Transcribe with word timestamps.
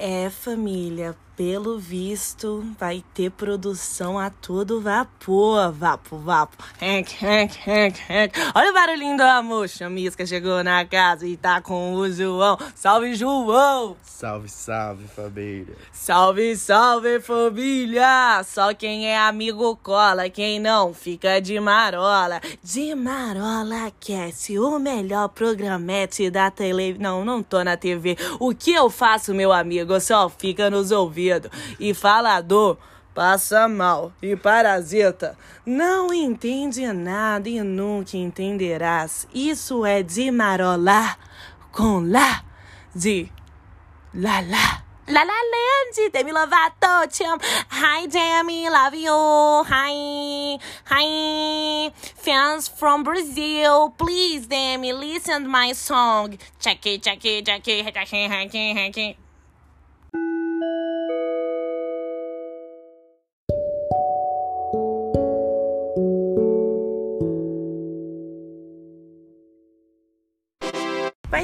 É, 0.00 0.30
família, 0.30 1.16
pelo 1.38 1.78
visto, 1.78 2.64
vai 2.76 3.04
ter 3.14 3.30
produção 3.30 4.18
a 4.18 4.28
todo 4.28 4.80
vapor. 4.80 5.70
Vapo, 5.70 6.18
vapo. 6.18 6.56
Olha 8.56 8.70
o 8.70 8.74
barulhinho 8.74 9.16
do 9.16 9.22
amor. 9.22 9.68
Chamisca 9.68 10.26
chegou 10.26 10.64
na 10.64 10.84
casa 10.84 11.28
e 11.28 11.36
tá 11.36 11.60
com 11.60 11.94
o 11.94 12.10
João. 12.10 12.58
Salve, 12.74 13.14
João! 13.14 13.96
Salve, 14.02 14.48
salve, 14.48 15.06
família. 15.06 15.76
Salve, 15.92 16.56
salve, 16.56 17.20
família! 17.20 18.42
Só 18.44 18.74
quem 18.74 19.06
é 19.06 19.16
amigo 19.16 19.76
cola, 19.76 20.28
quem 20.28 20.58
não 20.58 20.92
fica 20.92 21.40
de 21.40 21.60
marola. 21.60 22.40
De 22.64 22.96
marola 22.96 23.92
cast, 24.00 24.58
o 24.58 24.76
melhor 24.80 25.28
programete 25.28 26.30
da 26.30 26.50
televisão. 26.50 26.98
Não, 27.00 27.24
não 27.24 27.42
tô 27.44 27.62
na 27.62 27.76
TV. 27.76 28.16
O 28.40 28.52
que 28.52 28.72
eu 28.72 28.90
faço, 28.90 29.32
meu 29.32 29.52
amigo? 29.52 29.87
Só 30.00 30.28
fica 30.28 30.70
nos 30.70 30.90
ouvidos. 30.90 31.50
E 31.78 31.94
falador 31.94 32.78
passa 33.14 33.66
mal 33.66 34.12
e 34.22 34.36
parasita. 34.36 35.36
Não 35.66 36.14
entende 36.14 36.86
nada 36.92 37.48
e 37.48 37.60
nunca 37.62 38.16
entenderás. 38.16 39.26
Isso 39.34 39.84
é 39.84 40.02
de 40.02 40.30
marolar 40.30 41.18
com 41.72 42.00
lá 42.00 42.44
de 42.94 43.28
lá 44.14 44.40
lá. 44.40 44.84
La 45.10 45.24
La 45.24 45.32
Land, 45.32 46.10
Demi 46.12 46.32
Lovato, 46.32 47.08
te 47.10 47.24
amo. 47.24 47.40
Hi, 47.70 48.06
Demi, 48.06 48.68
love 48.68 48.94
you. 48.94 49.64
Hi, 49.66 50.58
hi. 50.84 51.90
Fans 52.14 52.68
from 52.68 53.04
Brazil, 53.04 53.94
please, 53.96 54.46
Demi, 54.46 54.92
listen 54.92 55.44
to 55.44 55.48
my 55.48 55.72
song. 55.72 56.36
Check 56.60 56.84
it, 56.86 57.02
check 57.02 57.24
it, 57.24 57.46
check 57.46 57.66
it, 57.66 57.84
check 57.84 57.96
it, 57.96 58.10
check 58.10 58.54
it, 58.54 58.76
check 58.76 58.98
it. 58.98 59.27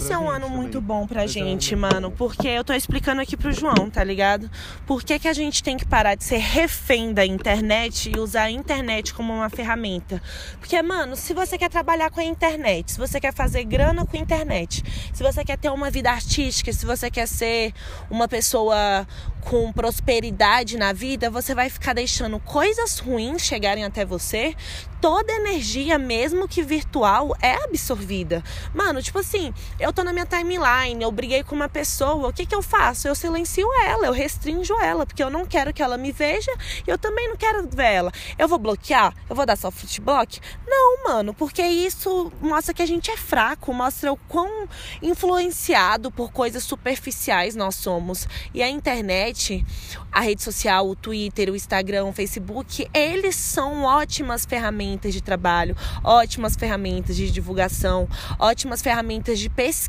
Vai 0.05 0.19
ser 0.19 0.23
um 0.23 0.29
ano 0.29 0.51
muito 0.51 0.83
bom 0.83 1.07
pra 1.07 1.27
gente, 1.27 1.75
mano, 1.75 2.11
porque 2.11 2.47
eu 2.47 2.63
tô 2.63 2.75
explicando 2.75 3.23
aqui 3.23 3.39
pro 3.39 3.51
João, 3.51 3.89
tá 3.89 4.05
ligado? 4.05 4.51
Por 4.87 5.03
que, 5.03 5.19
que 5.19 5.27
a 5.27 5.33
gente 5.33 5.63
tem 5.63 5.79
que 5.79 5.87
parar 5.87 6.15
de 6.15 6.25
ser 6.25 6.37
refém 6.37 7.15
da 7.15 7.25
internet 7.25 8.13
e 8.15 8.21
usar 8.21 8.43
a 8.43 8.51
internet 8.51 9.15
como 9.15 9.33
uma 9.33 9.49
ferramenta? 9.49 10.23
Porque, 10.61 10.81
mano, 10.83 11.17
se 11.17 11.33
você 11.33 11.57
quer 11.57 11.71
trabalhar 11.71 12.11
com 12.11 12.21
a 12.21 12.25
internet, 12.25 12.93
se 12.93 12.99
você 12.99 13.19
quer 13.19 13.33
fazer 13.33 13.65
grana 13.65 14.05
com 14.05 14.15
a 14.15 14.21
internet, 14.21 14.85
se 15.11 15.23
você 15.23 15.43
quer 15.43 15.57
ter 15.57 15.71
uma 15.71 15.91
vida 15.91 16.11
artística, 16.11 16.71
se 16.71 16.85
você 16.85 17.11
quer 17.11 17.27
ser 17.27 17.73
uma 18.11 18.29
pessoa 18.29 19.07
com 19.45 19.73
prosperidade 19.73 20.77
na 20.77 20.93
vida, 20.93 21.31
você 21.31 21.55
vai 21.55 21.69
ficar 21.69 21.93
deixando 21.93 22.41
coisas 22.41 22.99
ruins 22.99 23.43
chegarem 23.43 23.85
até 23.85 24.05
você. 24.05 24.55
Toda 25.01 25.31
energia, 25.33 25.99
mesmo 25.99 26.49
que 26.49 26.63
virtual, 26.63 27.37
é 27.43 27.53
absorvida. 27.65 28.43
Mano, 28.75 29.03
tipo 29.03 29.19
assim, 29.19 29.53
eu 29.79 29.93
tô 29.95 30.03
na 30.03 30.13
minha 30.13 30.27
timeline, 30.27 31.03
eu 31.03 31.11
briguei 31.13 31.45
com 31.45 31.55
uma 31.55 31.69
pessoa, 31.69 32.29
o 32.29 32.33
que 32.33 32.45
que 32.45 32.55
eu 32.55 32.61
faço? 32.61 33.07
Eu 33.07 33.15
silencio 33.15 33.67
ela, 33.85 34.07
eu 34.07 34.13
restringo 34.13 34.75
ela, 34.83 35.07
porque 35.07 35.23
eu 35.23 35.31
não 35.31 35.47
quero 35.47 35.73
que 35.73 35.83
ela 35.83 35.97
me 35.97 36.11
veja 36.11 36.53
e 36.87 36.91
eu 36.91 36.99
também 36.99 37.29
não 37.29 37.37
quero 37.37 37.67
ver 37.69 37.93
ela. 37.93 38.13
Eu 38.37 38.49
vou 38.49 38.59
bloquear? 38.59 39.15
Eu 39.31 39.37
vou 39.37 39.47
dar 39.47 39.57
soft 39.57 40.01
block? 40.01 40.41
Não, 40.67 41.05
mano, 41.05 41.33
porque 41.33 41.63
isso 41.63 42.33
mostra 42.41 42.75
que 42.75 42.83
a 42.83 42.87
gente 42.87 43.11
é 43.11 43.17
fraco, 43.17 43.73
mostra 43.73 44.13
o 44.13 44.17
quão 44.17 44.69
influenciado 45.01 46.11
por 46.11 46.33
coisas 46.33 46.65
superficiais 46.65 47.55
nós 47.55 47.77
somos. 47.77 48.27
E 48.53 48.63
a 48.63 48.69
internet, 48.69 49.65
a 50.11 50.21
rede 50.21 50.43
social, 50.43 50.89
o 50.89 50.97
Twitter, 50.97 51.51
o 51.51 51.57
Instagram, 51.57 52.07
o 52.07 52.13
Facebook, 52.13 52.89
eles 52.93 53.37
são 53.37 53.85
ótimas 53.85 54.45
ferramentas 54.45 55.15
de 55.15 55.23
trabalho, 55.23 55.77
ótimas 56.03 56.57
ferramentas 56.57 57.15
de 57.15 57.31
divulgação, 57.31 58.09
ótimas 58.39 58.83
ferramentas 58.83 59.39
de 59.39 59.49
pesquisa, 59.49 59.84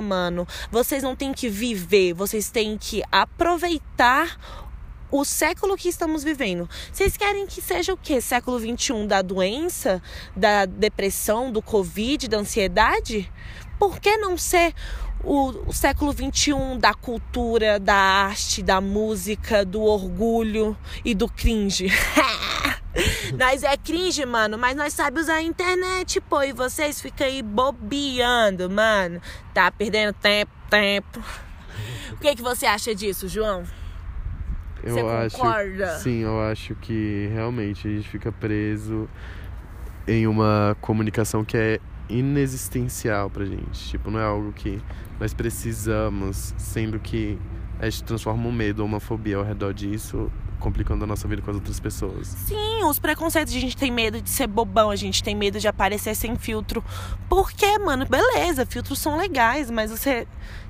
mano. 0.00 0.46
Vocês 0.70 1.02
não 1.02 1.16
têm 1.16 1.32
que 1.32 1.48
viver, 1.48 2.12
vocês 2.12 2.50
têm 2.50 2.76
que 2.78 3.02
aproveitar 3.10 4.38
o 5.10 5.24
século 5.24 5.76
que 5.76 5.88
estamos 5.88 6.24
vivendo. 6.24 6.68
Vocês 6.90 7.16
querem 7.16 7.46
que 7.46 7.60
seja 7.60 7.92
o 7.92 7.96
quê? 7.96 8.20
Século 8.20 8.58
21 8.58 9.06
da 9.06 9.20
doença, 9.20 10.02
da 10.34 10.64
depressão, 10.64 11.52
do 11.52 11.60
Covid, 11.60 12.28
da 12.28 12.38
ansiedade? 12.38 13.30
Por 13.78 14.00
que 14.00 14.16
não 14.16 14.38
ser 14.38 14.74
o, 15.22 15.50
o 15.66 15.72
século 15.72 16.12
21 16.12 16.78
da 16.78 16.94
cultura, 16.94 17.78
da 17.78 17.94
arte, 17.94 18.62
da 18.62 18.80
música, 18.80 19.64
do 19.64 19.82
orgulho 19.82 20.76
e 21.04 21.14
do 21.14 21.28
cringe? 21.28 21.88
nós 23.38 23.62
é 23.62 23.76
cringe, 23.76 24.24
mano, 24.26 24.58
mas 24.58 24.76
nós 24.76 24.92
sabemos 24.92 25.22
usar 25.24 25.34
a 25.36 25.42
internet, 25.42 26.20
pô. 26.20 26.42
E 26.42 26.52
vocês 26.52 27.00
ficam 27.00 27.26
aí 27.26 27.42
bobeando, 27.42 28.68
mano. 28.70 29.20
Tá 29.54 29.70
perdendo 29.70 30.12
tempo, 30.14 30.52
tempo. 30.70 31.20
O 32.12 32.16
que, 32.18 32.36
que 32.36 32.42
você 32.42 32.66
acha 32.66 32.94
disso, 32.94 33.28
João? 33.28 33.64
Eu 34.82 34.94
Você 34.94 35.00
acho, 35.00 35.36
concorda? 35.36 35.98
sim, 35.98 36.22
eu 36.22 36.40
acho 36.40 36.74
que 36.74 37.28
realmente 37.32 37.86
a 37.86 37.90
gente 37.90 38.08
fica 38.08 38.32
preso 38.32 39.08
em 40.08 40.26
uma 40.26 40.76
comunicação 40.80 41.44
que 41.44 41.56
é 41.56 41.78
inexistencial 42.08 43.30
pra 43.30 43.44
gente. 43.44 43.88
Tipo, 43.90 44.10
não 44.10 44.18
é 44.18 44.24
algo 44.24 44.52
que 44.52 44.80
nós 45.20 45.32
precisamos, 45.32 46.52
sendo 46.58 46.98
que 46.98 47.38
a 47.78 47.88
gente 47.88 48.02
transforma 48.04 48.48
um 48.48 48.52
medo 48.52 48.80
ou 48.80 48.86
uma 48.86 48.98
fobia 49.00 49.36
ao 49.36 49.44
redor 49.44 49.72
disso, 49.72 50.30
complicando 50.62 51.04
a 51.04 51.06
nossa 51.06 51.26
vida 51.28 51.42
com 51.42 51.50
as 51.50 51.56
outras 51.56 51.80
pessoas. 51.80 52.28
Sim, 52.28 52.84
os 52.84 52.98
preconceitos, 52.98 53.54
a 53.54 53.58
gente 53.58 53.76
tem 53.76 53.90
medo 53.90 54.22
de 54.22 54.30
ser 54.30 54.46
bobão, 54.46 54.90
a 54.90 54.96
gente 54.96 55.22
tem 55.22 55.34
medo 55.34 55.58
de 55.58 55.68
aparecer 55.68 56.14
sem 56.14 56.36
filtro. 56.36 56.82
Por 57.28 57.52
quê, 57.52 57.78
mano? 57.78 58.06
Beleza, 58.06 58.64
filtros 58.64 58.98
são 58.98 59.16
legais, 59.16 59.70
mas 59.70 59.90
você 59.90 60.26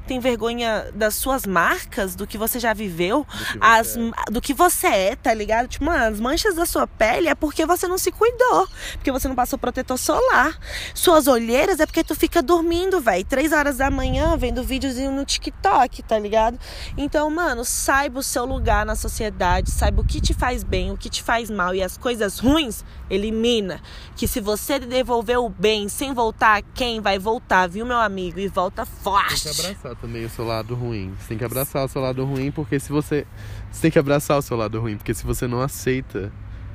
tem 0.06 0.20
vergonha 0.20 0.90
das 0.94 1.14
suas 1.14 1.46
marcas, 1.46 2.14
do 2.14 2.26
que 2.26 2.36
você 2.36 2.58
já 2.58 2.72
viveu, 2.72 3.26
Do 3.28 3.44
que 3.44 3.44
você 3.44 3.58
as, 3.60 3.96
é. 3.96 4.30
do 4.30 4.40
que 4.40 4.54
você 4.54 4.86
é, 4.86 5.16
tá 5.16 5.32
ligado? 5.32 5.68
Tipo, 5.68 5.84
mano, 5.84 6.04
as 6.04 6.20
manchas 6.20 6.54
da 6.54 6.66
sua 6.66 6.86
pele 6.86 7.28
é 7.28 7.34
porque 7.34 7.64
você 7.64 7.86
não 7.88 7.98
se 7.98 8.10
cuidou, 8.10 8.68
porque 8.94 9.10
você 9.10 9.28
não 9.28 9.34
passou 9.34 9.58
protetor 9.58 9.98
solar. 9.98 10.58
Suas 10.94 11.26
olheiras 11.26 11.80
é 11.80 11.86
porque 11.86 12.04
tu 12.04 12.14
fica 12.14 12.42
dormindo, 12.42 13.00
velho, 13.00 13.24
três 13.24 13.52
horas 13.52 13.78
da 13.78 13.90
manhã, 13.90 14.36
vendo 14.36 14.62
videozinho 14.62 15.12
no 15.12 15.24
TikTok, 15.24 16.02
tá 16.02 16.18
ligado? 16.18 16.58
Então, 16.96 17.30
mano, 17.30 17.64
saiba 17.64 18.20
o 18.20 18.22
seu 18.22 18.44
lugar 18.44 18.84
na 18.84 18.96
sociedade, 18.96 19.70
saiba 19.70 20.02
o 20.02 20.04
que 20.04 20.20
te 20.20 20.34
faz 20.34 20.62
bem, 20.62 20.90
o 20.90 20.96
que 20.96 21.08
te 21.08 21.22
faz 21.22 21.50
mal 21.50 21.74
e 21.74 21.82
as 21.82 21.96
coisas 21.96 22.38
ruins, 22.38 22.84
elimina. 23.08 23.80
Que 24.16 24.26
se 24.26 24.40
você 24.40 24.78
devolver 24.78 25.38
o 25.38 25.48
bem 25.48 25.88
sem 25.88 26.12
voltar, 26.12 26.62
quem 26.74 27.00
vai 27.00 27.18
voltar, 27.18 27.68
viu, 27.68 27.86
meu 27.86 27.98
amigo? 27.98 28.38
E 28.38 28.48
volta 28.48 28.84
Tem 28.84 28.94
que 28.94 29.02
forte. 29.02 29.91
Abraçar 29.92 29.96
também 29.96 30.24
o 30.24 30.30
seu 30.30 30.44
lado 30.44 30.74
ruim. 30.74 31.14
Você 31.18 31.28
tem 31.28 31.38
que 31.38 31.44
abraçar 31.44 31.84
o 31.84 31.88
seu 31.88 32.02
lado 32.02 32.24
ruim, 32.24 32.50
porque 32.50 32.80
se 32.80 32.90
você. 32.90 33.26
Você 33.70 33.82
tem 33.82 33.90
que 33.90 33.98
abraçar 33.98 34.38
o 34.38 34.42
seu 34.42 34.56
lado 34.56 34.80
ruim, 34.80 34.96
porque 34.96 35.14
se 35.14 35.24
você 35.24 35.46
não 35.46 35.60
aceita 35.60 36.32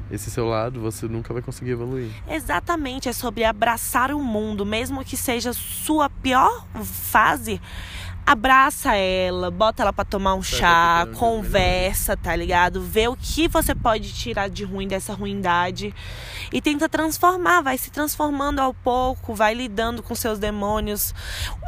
esse 0.09 0.31
seu 0.31 0.45
lado, 0.45 0.79
você 0.79 1.07
nunca 1.07 1.33
vai 1.33 1.41
conseguir 1.41 1.71
evoluir. 1.71 2.09
Exatamente, 2.29 3.09
é 3.09 3.13
sobre 3.13 3.43
abraçar 3.43 4.11
o 4.11 4.23
mundo, 4.23 4.65
mesmo 4.65 5.03
que 5.03 5.17
seja 5.17 5.51
sua 5.51 6.09
pior 6.09 6.65
fase. 6.83 7.59
Abraça 8.27 8.93
ela, 8.93 9.49
bota 9.49 9.81
ela 9.83 9.93
pra 9.93 10.03
tomar 10.03 10.33
um 10.35 10.43
Sai 10.43 10.59
chá, 10.59 11.05
daqui, 11.05 11.17
conversa, 11.17 12.17
tá 12.17 12.35
ligado? 12.35 12.81
Vê 12.81 13.07
o 13.07 13.15
que 13.15 13.47
você 13.47 13.73
pode 13.73 14.11
tirar 14.13 14.49
de 14.49 14.65
ruim 14.65 14.85
dessa 14.85 15.13
ruindade 15.13 15.95
e 16.51 16.61
tenta 16.61 16.89
transformar, 16.89 17.61
vai 17.61 17.77
se 17.77 17.89
transformando 17.89 18.59
ao 18.59 18.73
pouco, 18.73 19.33
vai 19.33 19.53
lidando 19.53 20.03
com 20.03 20.13
seus 20.13 20.39
demônios. 20.39 21.15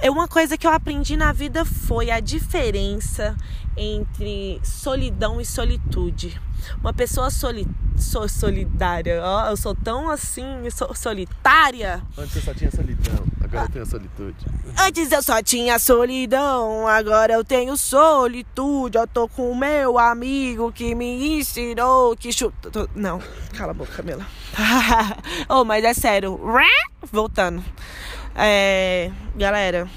É 0.02 0.12
uma 0.12 0.28
coisa 0.28 0.58
que 0.58 0.68
eu 0.68 0.72
aprendi 0.72 1.16
na 1.16 1.32
vida 1.32 1.64
foi 1.64 2.12
a 2.12 2.20
diferença 2.20 3.38
entre 3.78 4.60
solidão 4.62 5.40
e 5.40 5.46
solitude. 5.46 6.42
Uma 6.82 6.92
pessoa 6.92 7.30
soli 7.32 7.66
so- 7.96 8.28
solidária, 8.28 9.22
ó, 9.24 9.50
eu 9.50 9.56
sou 9.56 9.74
tão 9.74 10.10
assim, 10.10 10.70
so- 10.70 10.94
solitária. 10.94 12.04
Antes 12.18 12.36
eu 12.36 12.42
só 12.42 12.54
tinha 12.54 12.70
solidão, 12.70 13.26
agora 13.52 13.66
eu 13.66 13.70
tenho 13.72 13.84
a 13.84 13.88
solitude. 13.88 14.36
Antes 14.80 15.12
eu 15.12 15.24
só 15.24 15.42
tinha 15.42 15.78
solidão, 15.80 16.88
agora 16.88 17.34
eu 17.34 17.44
tenho 17.44 17.76
solitude. 17.78 18.98
Eu 18.98 19.08
tô 19.08 19.28
com 19.28 19.52
o 19.52 19.56
meu 19.56 19.98
amigo 20.00 20.72
que 20.72 20.94
me 20.96 21.40
ensinou 21.40 22.16
que 22.16 22.32
chuta. 22.32 22.70
tô- 22.72 22.88
Não, 22.96 23.22
cala 23.58 23.72
a 23.72 23.74
boca, 23.74 23.92
Camila. 23.94 24.26
oh, 25.50 25.64
mas 25.66 25.84
é 25.84 25.94
sério. 25.94 26.40
Voltando. 27.12 27.64
É, 28.36 29.12
galera, 29.36 29.88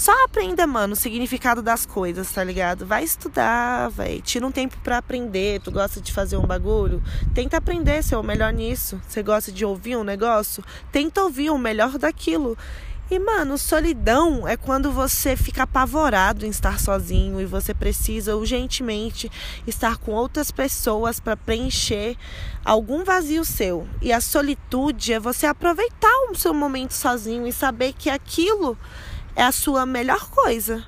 só 0.00 0.24
aprenda, 0.24 0.66
mano, 0.66 0.94
o 0.94 0.96
significado 0.96 1.60
das 1.60 1.84
coisas, 1.84 2.32
tá 2.32 2.42
ligado? 2.42 2.86
Vai 2.86 3.04
estudar, 3.04 3.90
véi. 3.90 4.22
Tira 4.22 4.46
um 4.46 4.50
tempo 4.50 4.78
pra 4.82 4.96
aprender. 4.96 5.60
Tu 5.60 5.70
gosta 5.70 6.00
de 6.00 6.10
fazer 6.10 6.38
um 6.38 6.46
bagulho? 6.46 7.02
Tenta 7.34 7.58
aprender, 7.58 8.02
ser 8.02 8.16
o 8.16 8.22
melhor 8.22 8.50
nisso. 8.50 8.98
Você 9.06 9.22
gosta 9.22 9.52
de 9.52 9.62
ouvir 9.62 9.98
um 9.98 10.02
negócio? 10.02 10.64
Tenta 10.90 11.22
ouvir 11.22 11.50
o 11.50 11.58
melhor 11.58 11.98
daquilo. 11.98 12.56
E, 13.10 13.18
mano, 13.18 13.58
solidão 13.58 14.48
é 14.48 14.56
quando 14.56 14.90
você 14.90 15.36
fica 15.36 15.64
apavorado 15.64 16.46
em 16.46 16.48
estar 16.48 16.80
sozinho 16.80 17.38
e 17.38 17.44
você 17.44 17.74
precisa 17.74 18.34
urgentemente 18.34 19.30
estar 19.66 19.98
com 19.98 20.12
outras 20.12 20.50
pessoas 20.50 21.20
para 21.20 21.36
preencher 21.36 22.16
algum 22.64 23.04
vazio 23.04 23.44
seu. 23.44 23.86
E 24.00 24.14
a 24.14 24.20
solitude 24.22 25.12
é 25.12 25.20
você 25.20 25.44
aproveitar 25.44 26.30
o 26.30 26.34
seu 26.34 26.54
momento 26.54 26.92
sozinho 26.92 27.46
e 27.46 27.52
saber 27.52 27.92
que 27.92 28.08
aquilo 28.08 28.78
é 29.34 29.42
a 29.42 29.52
sua 29.52 29.86
melhor 29.86 30.28
coisa. 30.30 30.84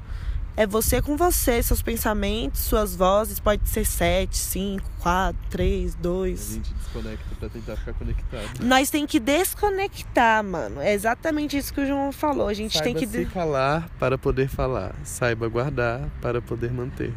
É 0.54 0.66
você 0.66 1.00
com 1.00 1.16
você, 1.16 1.62
seus 1.62 1.80
pensamentos, 1.80 2.60
suas 2.60 2.94
vozes. 2.94 3.40
Pode 3.40 3.66
ser 3.66 3.86
sete, 3.86 4.36
cinco, 4.36 4.88
quatro, 4.98 5.40
três, 5.48 5.94
dois. 5.94 6.50
A 6.50 6.54
gente 6.54 6.74
desconecta 6.74 7.34
pra 7.40 7.48
tentar 7.48 7.76
ficar 7.76 7.94
conectado. 7.94 8.60
Nós 8.60 8.90
tem 8.90 9.06
que 9.06 9.18
desconectar, 9.18 10.44
mano. 10.44 10.78
É 10.82 10.92
exatamente 10.92 11.56
isso 11.56 11.72
que 11.72 11.80
o 11.80 11.86
João 11.86 12.12
falou. 12.12 12.48
A 12.48 12.54
gente 12.54 12.74
Saiba 12.76 12.84
tem 12.84 12.94
que. 12.94 13.06
se 13.06 13.24
calar 13.26 13.88
para 13.98 14.18
poder 14.18 14.46
falar. 14.46 14.94
Saiba 15.04 15.48
guardar 15.48 16.02
para 16.20 16.42
poder 16.42 16.70
manter. 16.70 17.14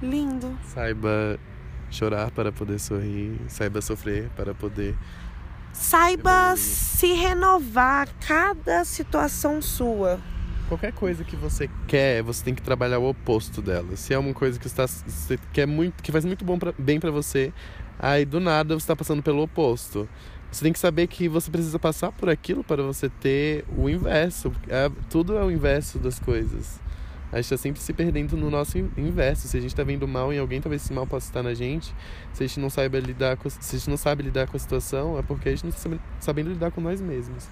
Lindo. 0.00 0.56
Saiba 0.72 1.40
chorar 1.90 2.30
para 2.30 2.52
poder 2.52 2.78
sorrir. 2.78 3.40
Saiba 3.48 3.80
sofrer 3.80 4.30
para 4.36 4.54
poder. 4.54 4.96
Saiba 5.72 6.54
se 6.56 7.12
renovar 7.12 8.08
cada 8.20 8.84
situação 8.84 9.60
sua. 9.60 10.20
Qualquer 10.72 10.92
coisa 10.94 11.22
que 11.22 11.36
você 11.36 11.68
quer, 11.86 12.22
você 12.22 12.42
tem 12.42 12.54
que 12.54 12.62
trabalhar 12.62 12.98
o 12.98 13.06
oposto 13.06 13.60
dela. 13.60 13.94
Se 13.94 14.14
é 14.14 14.18
uma 14.18 14.32
coisa 14.32 14.58
que 14.58 14.66
está, 14.66 14.86
você 14.86 15.38
quer 15.52 15.66
muito, 15.66 16.02
que 16.02 16.10
faz 16.10 16.24
muito 16.24 16.46
bom 16.46 16.58
pra, 16.58 16.72
bem 16.78 16.98
para 16.98 17.10
você, 17.10 17.52
aí 17.98 18.24
do 18.24 18.40
nada 18.40 18.72
você 18.72 18.84
está 18.84 18.96
passando 18.96 19.22
pelo 19.22 19.42
oposto. 19.42 20.08
Você 20.50 20.64
tem 20.64 20.72
que 20.72 20.78
saber 20.78 21.08
que 21.08 21.28
você 21.28 21.50
precisa 21.50 21.78
passar 21.78 22.10
por 22.10 22.30
aquilo 22.30 22.64
para 22.64 22.82
você 22.82 23.10
ter 23.10 23.66
o 23.76 23.86
inverso. 23.86 24.50
É, 24.66 24.90
tudo 25.10 25.36
é 25.36 25.44
o 25.44 25.50
inverso 25.50 25.98
das 25.98 26.18
coisas. 26.18 26.80
A 27.30 27.36
gente 27.36 27.44
está 27.44 27.58
sempre 27.58 27.82
se 27.82 27.92
perdendo 27.92 28.34
no 28.34 28.50
nosso 28.50 28.78
in- 28.78 28.90
inverso. 28.96 29.48
Se 29.48 29.58
a 29.58 29.60
gente 29.60 29.72
está 29.72 29.84
vendo 29.84 30.08
mal 30.08 30.32
em 30.32 30.38
alguém, 30.38 30.58
talvez 30.62 30.82
esse 30.82 30.92
mal 30.94 31.06
possa 31.06 31.26
estar 31.26 31.42
na 31.42 31.52
gente. 31.52 31.94
Se 32.32 32.44
a 32.44 32.46
gente 32.46 32.58
não 32.58 32.70
sabe 32.70 32.98
lidar 32.98 33.36
com, 33.36 33.50
se 33.50 33.76
a 33.76 33.78
gente 33.78 33.90
não 33.90 33.98
sabe 33.98 34.22
lidar 34.22 34.46
com 34.46 34.56
a 34.56 34.60
situação, 34.60 35.18
é 35.18 35.22
porque 35.22 35.50
a 35.50 35.52
gente 35.52 35.64
não 35.64 35.70
está 35.70 35.90
sabendo 36.18 36.48
lidar 36.48 36.70
com 36.70 36.80
nós 36.80 36.98
mesmos. 36.98 37.46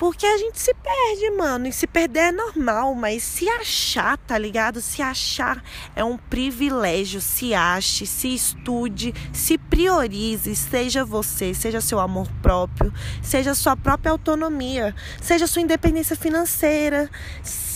Porque 0.00 0.24
a 0.24 0.38
gente 0.38 0.58
se 0.58 0.72
perde, 0.72 1.30
mano. 1.36 1.66
E 1.66 1.72
se 1.74 1.86
perder 1.86 2.20
é 2.20 2.32
normal, 2.32 2.94
mas 2.94 3.22
se 3.22 3.46
achar, 3.50 4.16
tá 4.16 4.38
ligado? 4.38 4.80
Se 4.80 5.02
achar 5.02 5.62
é 5.94 6.02
um 6.02 6.16
privilégio. 6.16 7.20
Se 7.20 7.52
ache, 7.52 8.06
se 8.06 8.34
estude, 8.34 9.12
se 9.30 9.58
priorize. 9.58 10.56
Seja 10.56 11.04
você, 11.04 11.52
seja 11.52 11.82
seu 11.82 12.00
amor 12.00 12.26
próprio, 12.40 12.90
seja 13.22 13.54
sua 13.54 13.76
própria 13.76 14.10
autonomia, 14.10 14.94
seja 15.20 15.46
sua 15.46 15.60
independência 15.60 16.16
financeira. 16.16 17.10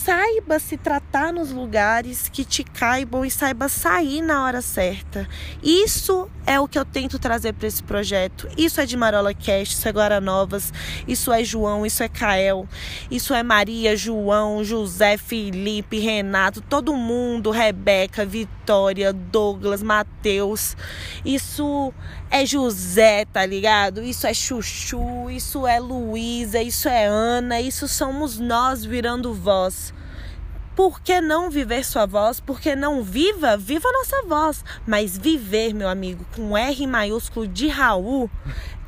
Saiba 0.04 0.58
se 0.58 0.76
tratar 0.76 1.32
nos 1.32 1.50
lugares 1.50 2.28
que 2.28 2.44
te 2.44 2.62
caibam 2.62 3.24
e 3.24 3.30
saiba 3.30 3.70
sair 3.70 4.20
na 4.20 4.44
hora 4.44 4.60
certa. 4.60 5.26
Isso 5.62 6.28
é 6.46 6.60
o 6.60 6.68
que 6.68 6.78
eu 6.78 6.84
tento 6.84 7.18
trazer 7.18 7.54
para 7.54 7.66
esse 7.66 7.82
projeto. 7.82 8.46
Isso 8.54 8.82
é 8.82 8.84
de 8.84 8.98
Marola 8.98 9.32
Cast, 9.32 9.74
isso 9.74 9.88
é 9.88 9.90
Guaranovas, 9.90 10.70
isso 11.08 11.32
é 11.32 11.42
João, 11.42 11.86
isso 11.86 12.02
é 12.02 12.08
Kael, 12.08 12.68
isso 13.10 13.32
é 13.32 13.42
Maria, 13.42 13.96
João, 13.96 14.62
José, 14.62 15.16
Felipe, 15.16 15.98
Renato, 15.98 16.60
todo 16.60 16.94
mundo, 16.94 17.50
Rebeca, 17.50 18.26
Vitória, 18.64 19.12
Douglas, 19.12 19.82
Matheus. 19.82 20.75
Isso 21.22 21.93
é 22.31 22.46
José, 22.46 23.26
tá 23.26 23.44
ligado? 23.44 24.02
Isso 24.02 24.26
é 24.26 24.32
Chuchu, 24.32 25.28
isso 25.28 25.66
é 25.66 25.78
Luísa, 25.78 26.62
isso 26.62 26.88
é 26.88 27.05
Ana, 27.05 27.61
isso 27.61 27.87
somos 27.87 28.40
nós 28.40 28.82
virando 28.82 29.34
voz. 29.34 29.93
Por 30.75 30.99
que 31.02 31.20
não 31.20 31.50
viver 31.50 31.84
sua 31.84 32.06
voz? 32.06 32.40
Por 32.40 32.58
que 32.58 32.75
não 32.75 33.02
viva? 33.02 33.55
Viva 33.58 33.87
nossa 33.93 34.22
voz. 34.26 34.64
Mas 34.87 35.17
viver, 35.17 35.75
meu 35.75 35.88
amigo, 35.88 36.25
com 36.34 36.56
R 36.56 36.87
maiúsculo 36.87 37.46
de 37.46 37.69
Raul 37.69 38.31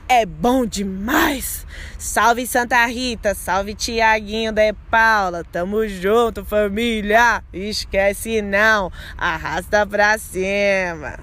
é 0.09 0.25
bom 0.25 0.65
demais. 0.65 1.67
Salve 1.99 2.47
Santa 2.47 2.85
Rita, 2.87 3.35
salve 3.35 3.75
Tiaguinho 3.75 4.53
de 4.53 4.73
Paula. 4.91 5.45
Tamo 5.45 5.87
junto, 5.89 6.45
família. 6.45 7.43
Esquece 7.53 8.43
não. 8.43 8.93
Arrasta 9.17 9.87
pra 9.87 10.17
cima. 10.19 11.21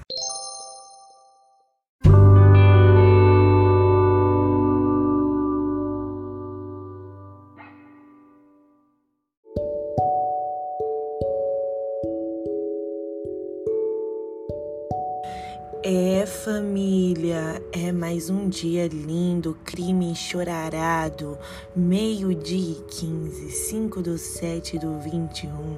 É 15.86 16.24
família, 16.24 17.62
é 17.70 17.92
mais 17.92 18.30
um 18.30 18.48
dia 18.48 18.88
lindo, 18.88 19.54
crime 19.66 20.06
enxorarado, 20.06 21.36
meio-dia 21.76 22.78
e 22.78 22.82
15, 22.90 23.50
5 23.50 24.00
do 24.00 24.16
7 24.16 24.78
do 24.78 24.98
21. 24.98 25.76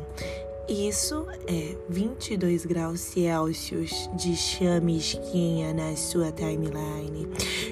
Isso 0.69 1.27
é 1.49 1.75
22 1.89 2.67
graus 2.67 3.01
Celsius 3.01 4.09
de 4.15 4.37
chamisquinha 4.37 5.75
na 5.75 5.97
sua 5.97 6.31
timeline. 6.31 7.27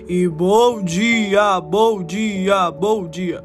E 0.08 0.26
bom 0.26 0.82
dia, 0.82 1.60
bom 1.60 2.02
dia, 2.02 2.68
bom 2.72 3.06
dia. 3.06 3.44